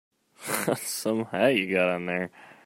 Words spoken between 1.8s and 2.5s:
on there.